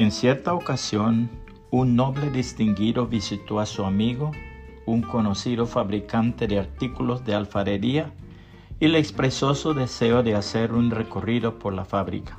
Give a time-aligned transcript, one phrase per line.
[0.00, 1.28] En cierta ocasión,
[1.70, 4.30] un noble distinguido visitó a su amigo,
[4.86, 8.10] un conocido fabricante de artículos de alfarería,
[8.80, 12.38] y le expresó su deseo de hacer un recorrido por la fábrica.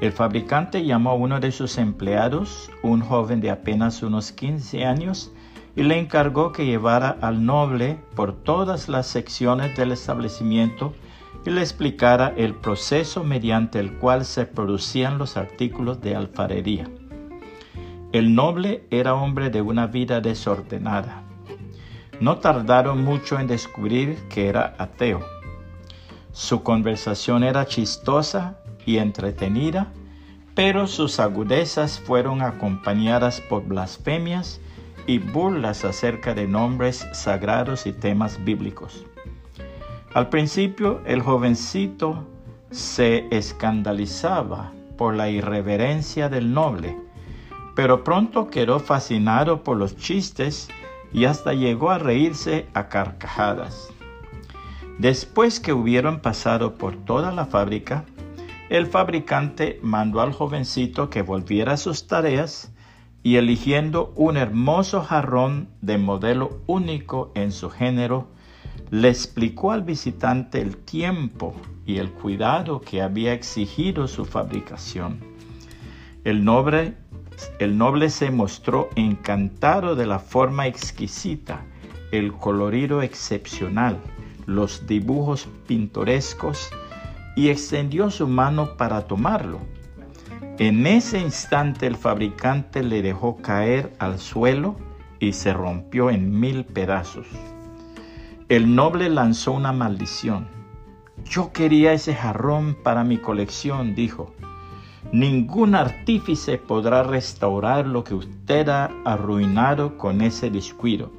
[0.00, 5.32] El fabricante llamó a uno de sus empleados, un joven de apenas unos 15 años,
[5.74, 10.94] y le encargó que llevara al noble por todas las secciones del establecimiento
[11.46, 16.90] y le explicara el proceso mediante el cual se producían los artículos de alfarería.
[18.12, 21.22] El noble era hombre de una vida desordenada.
[22.18, 25.24] No tardaron mucho en descubrir que era ateo.
[26.32, 29.92] Su conversación era chistosa y entretenida,
[30.54, 34.60] pero sus agudezas fueron acompañadas por blasfemias
[35.06, 39.04] y burlas acerca de nombres sagrados y temas bíblicos.
[40.16, 42.26] Al principio el jovencito
[42.70, 46.96] se escandalizaba por la irreverencia del noble,
[47.74, 50.70] pero pronto quedó fascinado por los chistes
[51.12, 53.90] y hasta llegó a reírse a carcajadas.
[54.98, 58.06] Después que hubieron pasado por toda la fábrica,
[58.70, 62.72] el fabricante mandó al jovencito que volviera a sus tareas
[63.22, 68.28] y eligiendo un hermoso jarrón de modelo único en su género,
[68.90, 75.20] le explicó al visitante el tiempo y el cuidado que había exigido su fabricación.
[76.24, 76.94] El noble,
[77.58, 81.64] el noble se mostró encantado de la forma exquisita,
[82.12, 83.98] el colorido excepcional,
[84.46, 86.70] los dibujos pintorescos
[87.36, 89.60] y extendió su mano para tomarlo
[90.58, 94.76] en ese instante el fabricante le dejó caer al suelo
[95.18, 97.26] y se rompió en mil pedazos.
[98.48, 100.46] El noble lanzó una maldición.
[101.24, 104.34] Yo quería ese jarrón para mi colección, dijo.
[105.10, 111.10] Ningún artífice podrá restaurar lo que usted ha arruinado con ese descuido.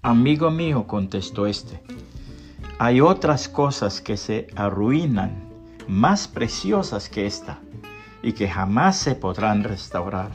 [0.00, 1.82] Amigo mío, contestó este,
[2.78, 5.44] hay otras cosas que se arruinan
[5.88, 7.58] más preciosas que esta
[8.22, 10.30] y que jamás se podrán restaurar.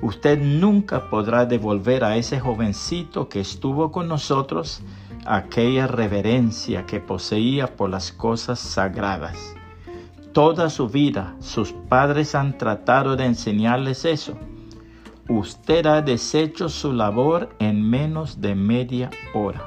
[0.00, 4.80] Usted nunca podrá devolver a ese jovencito que estuvo con nosotros
[5.26, 9.56] aquella reverencia que poseía por las cosas sagradas.
[10.32, 14.38] Toda su vida sus padres han tratado de enseñarles eso.
[15.28, 19.62] Usted ha deshecho su labor en menos de media hora.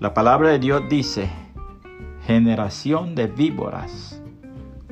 [0.00, 1.30] La palabra de Dios dice,
[2.26, 4.20] generación de víboras,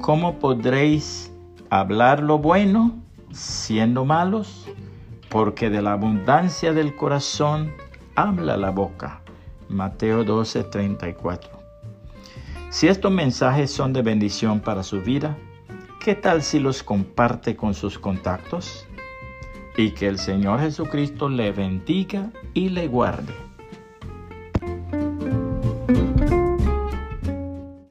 [0.01, 1.33] ¿cómo podréis
[1.69, 3.06] hablar lo bueno
[3.37, 4.67] siendo malos?
[5.29, 7.73] Porque de la abundancia del corazón
[8.15, 9.21] habla la boca.
[9.69, 11.51] Mateo 12, 34.
[12.71, 15.37] Si estos mensajes son de bendición para su vida,
[16.01, 18.87] ¿qué tal si los comparte con sus contactos?
[19.77, 23.35] Y que el Señor Jesucristo le bendiga y le guarde.